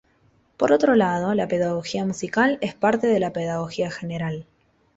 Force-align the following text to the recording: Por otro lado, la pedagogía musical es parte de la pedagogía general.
Por 0.57 0.71
otro 0.71 0.95
lado, 0.95 1.35
la 1.35 1.47
pedagogía 1.47 2.03
musical 2.05 2.57
es 2.61 2.73
parte 2.73 3.05
de 3.05 3.19
la 3.19 3.33
pedagogía 3.33 3.91
general. 3.91 4.47